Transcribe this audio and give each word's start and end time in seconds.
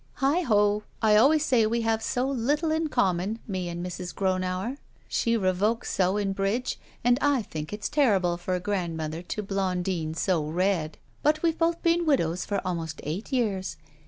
"Heigh 0.15 0.41
ho! 0.41 0.81
I 1.03 1.15
always 1.15 1.45
say 1.45 1.67
we 1.67 1.81
have 1.81 2.01
so 2.01 2.25
little 2.27 2.71
in 2.71 2.87
common, 2.89 3.37
me 3.47 3.69
and 3.69 3.85
Mrs. 3.85 4.15
Gronauer, 4.15 4.77
she 5.07 5.37
revokes 5.37 5.91
so 5.93 6.17
in 6.17 6.33
bridge, 6.33 6.79
and 7.03 7.19
I 7.21 7.43
think 7.43 7.71
it's 7.71 7.87
terrible 7.87 8.35
for 8.37 8.55
a 8.55 8.59
grandmother 8.59 9.21
to 9.21 9.43
blondine 9.43 10.15
so 10.15 10.43
red, 10.43 10.97
but 11.21 11.43
we've 11.43 11.59
both 11.59 11.83
been 11.83 12.07
widows 12.07 12.45
for 12.47 12.65
almost 12.65 12.99
eight 13.03 13.31
years. 13.31 13.77